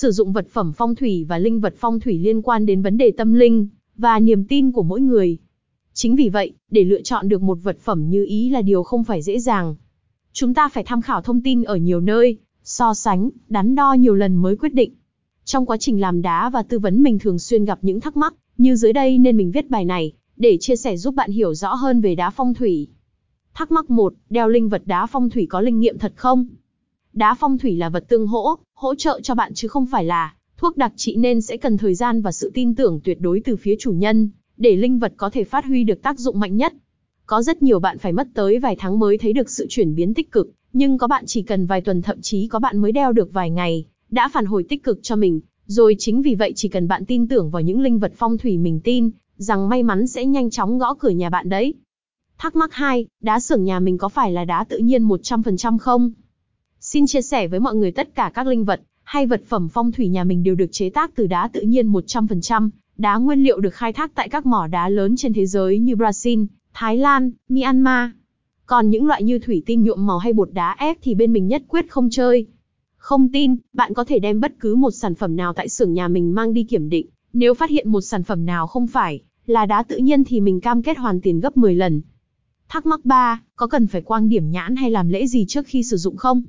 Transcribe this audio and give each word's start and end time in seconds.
Sử 0.00 0.10
dụng 0.10 0.32
vật 0.32 0.46
phẩm 0.50 0.72
phong 0.76 0.94
thủy 0.94 1.24
và 1.28 1.38
linh 1.38 1.60
vật 1.60 1.74
phong 1.78 2.00
thủy 2.00 2.18
liên 2.18 2.42
quan 2.42 2.66
đến 2.66 2.82
vấn 2.82 2.98
đề 2.98 3.10
tâm 3.10 3.34
linh 3.34 3.68
và 3.96 4.20
niềm 4.20 4.44
tin 4.44 4.72
của 4.72 4.82
mỗi 4.82 5.00
người. 5.00 5.38
Chính 5.92 6.16
vì 6.16 6.28
vậy, 6.28 6.52
để 6.70 6.84
lựa 6.84 7.02
chọn 7.02 7.28
được 7.28 7.42
một 7.42 7.58
vật 7.62 7.78
phẩm 7.80 8.10
như 8.10 8.24
ý 8.24 8.50
là 8.50 8.62
điều 8.62 8.82
không 8.82 9.04
phải 9.04 9.22
dễ 9.22 9.38
dàng. 9.38 9.76
Chúng 10.32 10.54
ta 10.54 10.68
phải 10.68 10.84
tham 10.84 11.02
khảo 11.02 11.22
thông 11.22 11.40
tin 11.40 11.62
ở 11.62 11.76
nhiều 11.76 12.00
nơi, 12.00 12.36
so 12.62 12.94
sánh, 12.94 13.30
đắn 13.48 13.74
đo 13.74 13.92
nhiều 13.92 14.14
lần 14.14 14.36
mới 14.36 14.56
quyết 14.56 14.74
định. 14.74 14.92
Trong 15.44 15.66
quá 15.66 15.76
trình 15.76 16.00
làm 16.00 16.22
đá 16.22 16.50
và 16.50 16.62
tư 16.62 16.78
vấn 16.78 17.02
mình 17.02 17.18
thường 17.18 17.38
xuyên 17.38 17.64
gặp 17.64 17.78
những 17.82 18.00
thắc 18.00 18.16
mắc, 18.16 18.34
như 18.58 18.76
dưới 18.76 18.92
đây 18.92 19.18
nên 19.18 19.36
mình 19.36 19.50
viết 19.50 19.70
bài 19.70 19.84
này, 19.84 20.12
để 20.36 20.56
chia 20.60 20.76
sẻ 20.76 20.96
giúp 20.96 21.14
bạn 21.14 21.30
hiểu 21.30 21.54
rõ 21.54 21.74
hơn 21.74 22.00
về 22.00 22.14
đá 22.14 22.30
phong 22.30 22.54
thủy. 22.54 22.88
Thắc 23.54 23.72
mắc 23.72 23.90
1, 23.90 24.14
đeo 24.30 24.48
linh 24.48 24.68
vật 24.68 24.82
đá 24.86 25.06
phong 25.06 25.30
thủy 25.30 25.46
có 25.50 25.60
linh 25.60 25.80
nghiệm 25.80 25.98
thật 25.98 26.12
không? 26.16 26.46
Đá 27.18 27.34
phong 27.34 27.58
thủy 27.58 27.76
là 27.76 27.88
vật 27.88 28.04
tương 28.08 28.26
hỗ, 28.26 28.58
hỗ 28.74 28.94
trợ 28.94 29.20
cho 29.22 29.34
bạn 29.34 29.54
chứ 29.54 29.68
không 29.68 29.86
phải 29.86 30.04
là 30.04 30.34
thuốc 30.56 30.76
đặc 30.76 30.92
trị 30.96 31.16
nên 31.16 31.40
sẽ 31.40 31.56
cần 31.56 31.76
thời 31.76 31.94
gian 31.94 32.22
và 32.22 32.32
sự 32.32 32.50
tin 32.54 32.74
tưởng 32.74 33.00
tuyệt 33.04 33.20
đối 33.20 33.40
từ 33.44 33.56
phía 33.56 33.74
chủ 33.78 33.92
nhân, 33.92 34.30
để 34.56 34.76
linh 34.76 34.98
vật 34.98 35.12
có 35.16 35.30
thể 35.30 35.44
phát 35.44 35.64
huy 35.64 35.84
được 35.84 36.02
tác 36.02 36.18
dụng 36.18 36.40
mạnh 36.40 36.56
nhất. 36.56 36.74
Có 37.26 37.42
rất 37.42 37.62
nhiều 37.62 37.80
bạn 37.80 37.98
phải 37.98 38.12
mất 38.12 38.28
tới 38.34 38.58
vài 38.58 38.76
tháng 38.78 38.98
mới 38.98 39.18
thấy 39.18 39.32
được 39.32 39.50
sự 39.50 39.66
chuyển 39.68 39.94
biến 39.94 40.14
tích 40.14 40.32
cực, 40.32 40.50
nhưng 40.72 40.98
có 40.98 41.06
bạn 41.06 41.24
chỉ 41.26 41.42
cần 41.42 41.66
vài 41.66 41.80
tuần 41.80 42.02
thậm 42.02 42.20
chí 42.20 42.46
có 42.46 42.58
bạn 42.58 42.78
mới 42.78 42.92
đeo 42.92 43.12
được 43.12 43.32
vài 43.32 43.50
ngày, 43.50 43.84
đã 44.10 44.28
phản 44.28 44.46
hồi 44.46 44.64
tích 44.68 44.82
cực 44.82 44.98
cho 45.02 45.16
mình, 45.16 45.40
rồi 45.66 45.96
chính 45.98 46.22
vì 46.22 46.34
vậy 46.34 46.52
chỉ 46.56 46.68
cần 46.68 46.88
bạn 46.88 47.04
tin 47.04 47.28
tưởng 47.28 47.50
vào 47.50 47.62
những 47.62 47.80
linh 47.80 47.98
vật 47.98 48.12
phong 48.16 48.38
thủy 48.38 48.58
mình 48.58 48.80
tin, 48.80 49.10
rằng 49.36 49.68
may 49.68 49.82
mắn 49.82 50.06
sẽ 50.06 50.26
nhanh 50.26 50.50
chóng 50.50 50.78
gõ 50.78 50.94
cửa 50.94 51.10
nhà 51.10 51.30
bạn 51.30 51.48
đấy. 51.48 51.74
Thắc 52.38 52.56
mắc 52.56 52.74
2, 52.74 53.06
đá 53.22 53.40
xưởng 53.40 53.64
nhà 53.64 53.80
mình 53.80 53.98
có 53.98 54.08
phải 54.08 54.32
là 54.32 54.44
đá 54.44 54.64
tự 54.64 54.78
nhiên 54.78 55.08
100% 55.08 55.78
không? 55.78 56.12
Xin 56.90 57.06
chia 57.06 57.22
sẻ 57.22 57.48
với 57.48 57.60
mọi 57.60 57.74
người 57.74 57.90
tất 57.90 58.14
cả 58.14 58.30
các 58.34 58.46
linh 58.46 58.64
vật 58.64 58.80
hay 59.02 59.26
vật 59.26 59.42
phẩm 59.46 59.68
phong 59.68 59.92
thủy 59.92 60.08
nhà 60.08 60.24
mình 60.24 60.42
đều 60.42 60.54
được 60.54 60.72
chế 60.72 60.90
tác 60.90 61.16
từ 61.16 61.26
đá 61.26 61.48
tự 61.52 61.60
nhiên 61.60 61.92
100%, 61.92 62.70
đá 62.98 63.16
nguyên 63.16 63.42
liệu 63.42 63.60
được 63.60 63.74
khai 63.74 63.92
thác 63.92 64.14
tại 64.14 64.28
các 64.28 64.46
mỏ 64.46 64.66
đá 64.66 64.88
lớn 64.88 65.16
trên 65.16 65.32
thế 65.32 65.46
giới 65.46 65.78
như 65.78 65.94
Brazil, 65.94 66.46
Thái 66.74 66.96
Lan, 66.96 67.30
Myanmar. 67.48 68.10
Còn 68.66 68.90
những 68.90 69.06
loại 69.06 69.22
như 69.22 69.38
thủy 69.38 69.62
tinh 69.66 69.82
nhuộm 69.82 70.06
màu 70.06 70.18
hay 70.18 70.32
bột 70.32 70.52
đá 70.52 70.76
ép 70.78 70.96
thì 71.02 71.14
bên 71.14 71.32
mình 71.32 71.48
nhất 71.48 71.62
quyết 71.68 71.90
không 71.90 72.10
chơi. 72.10 72.46
Không 72.96 73.28
tin, 73.32 73.56
bạn 73.72 73.94
có 73.94 74.04
thể 74.04 74.18
đem 74.18 74.40
bất 74.40 74.54
cứ 74.60 74.74
một 74.74 74.90
sản 74.90 75.14
phẩm 75.14 75.36
nào 75.36 75.52
tại 75.52 75.68
xưởng 75.68 75.92
nhà 75.92 76.08
mình 76.08 76.34
mang 76.34 76.54
đi 76.54 76.64
kiểm 76.64 76.88
định. 76.88 77.06
Nếu 77.32 77.54
phát 77.54 77.70
hiện 77.70 77.92
một 77.92 78.00
sản 78.00 78.22
phẩm 78.22 78.46
nào 78.46 78.66
không 78.66 78.86
phải 78.86 79.20
là 79.46 79.66
đá 79.66 79.82
tự 79.82 79.96
nhiên 79.96 80.24
thì 80.24 80.40
mình 80.40 80.60
cam 80.60 80.82
kết 80.82 80.98
hoàn 80.98 81.20
tiền 81.20 81.40
gấp 81.40 81.56
10 81.56 81.74
lần. 81.74 82.02
Thắc 82.68 82.86
mắc 82.86 83.04
3, 83.04 83.42
có 83.56 83.66
cần 83.66 83.86
phải 83.86 84.00
quang 84.00 84.28
điểm 84.28 84.50
nhãn 84.50 84.76
hay 84.76 84.90
làm 84.90 85.08
lễ 85.08 85.26
gì 85.26 85.44
trước 85.48 85.66
khi 85.66 85.82
sử 85.82 85.96
dụng 85.96 86.16
không? 86.16 86.42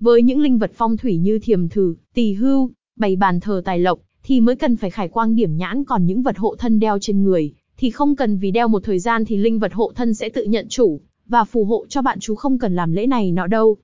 Với 0.00 0.22
những 0.22 0.40
linh 0.40 0.58
vật 0.58 0.70
phong 0.74 0.96
thủy 0.96 1.16
như 1.16 1.38
thiềm 1.38 1.68
thử, 1.68 1.94
tỳ 2.14 2.32
hưu, 2.32 2.70
bày 2.96 3.16
bàn 3.16 3.40
thờ 3.40 3.62
tài 3.64 3.78
lộc, 3.78 3.98
thì 4.22 4.40
mới 4.40 4.56
cần 4.56 4.76
phải 4.76 4.90
khải 4.90 5.08
quang 5.08 5.34
điểm 5.34 5.56
nhãn 5.56 5.84
còn 5.84 6.06
những 6.06 6.22
vật 6.22 6.38
hộ 6.38 6.54
thân 6.58 6.80
đeo 6.80 6.98
trên 6.98 7.22
người, 7.22 7.52
thì 7.76 7.90
không 7.90 8.16
cần 8.16 8.38
vì 8.38 8.50
đeo 8.50 8.68
một 8.68 8.84
thời 8.84 8.98
gian 8.98 9.24
thì 9.24 9.36
linh 9.36 9.58
vật 9.58 9.72
hộ 9.72 9.92
thân 9.94 10.14
sẽ 10.14 10.28
tự 10.28 10.44
nhận 10.44 10.68
chủ, 10.68 11.00
và 11.26 11.44
phù 11.44 11.64
hộ 11.64 11.86
cho 11.88 12.02
bạn 12.02 12.20
chú 12.20 12.34
không 12.34 12.58
cần 12.58 12.76
làm 12.76 12.92
lễ 12.92 13.06
này 13.06 13.32
nọ 13.32 13.46
đâu. 13.46 13.76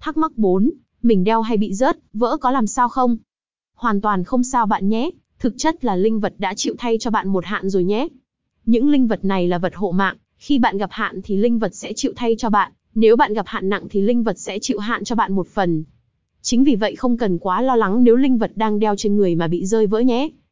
Thắc 0.00 0.16
mắc 0.16 0.32
4, 0.36 0.70
mình 1.02 1.24
đeo 1.24 1.42
hay 1.42 1.56
bị 1.56 1.74
rớt, 1.74 1.98
vỡ 2.12 2.36
có 2.36 2.50
làm 2.50 2.66
sao 2.66 2.88
không? 2.88 3.16
Hoàn 3.74 4.00
toàn 4.00 4.24
không 4.24 4.42
sao 4.42 4.66
bạn 4.66 4.88
nhé, 4.88 5.10
thực 5.38 5.54
chất 5.56 5.84
là 5.84 5.96
linh 5.96 6.20
vật 6.20 6.34
đã 6.38 6.54
chịu 6.54 6.74
thay 6.78 6.96
cho 7.00 7.10
bạn 7.10 7.28
một 7.28 7.44
hạn 7.44 7.68
rồi 7.68 7.84
nhé. 7.84 8.08
Những 8.66 8.90
linh 8.90 9.06
vật 9.06 9.24
này 9.24 9.48
là 9.48 9.58
vật 9.58 9.74
hộ 9.74 9.92
mạng, 9.92 10.16
khi 10.36 10.58
bạn 10.58 10.78
gặp 10.78 10.90
hạn 10.92 11.20
thì 11.24 11.36
linh 11.36 11.58
vật 11.58 11.74
sẽ 11.74 11.92
chịu 11.92 12.12
thay 12.16 12.34
cho 12.38 12.50
bạn, 12.50 12.72
nếu 12.94 13.16
bạn 13.16 13.32
gặp 13.32 13.46
hạn 13.46 13.68
nặng 13.68 13.86
thì 13.90 14.00
linh 14.00 14.22
vật 14.22 14.38
sẽ 14.38 14.58
chịu 14.58 14.78
hạn 14.78 15.04
cho 15.04 15.16
bạn 15.16 15.32
một 15.32 15.48
phần. 15.48 15.84
Chính 16.42 16.64
vì 16.64 16.76
vậy 16.76 16.96
không 16.96 17.16
cần 17.16 17.38
quá 17.38 17.62
lo 17.62 17.76
lắng 17.76 18.04
nếu 18.04 18.16
linh 18.16 18.38
vật 18.38 18.52
đang 18.54 18.78
đeo 18.78 18.96
trên 18.96 19.16
người 19.16 19.34
mà 19.34 19.48
bị 19.48 19.66
rơi 19.66 19.86
vỡ 19.86 20.00
nhé. 20.00 20.28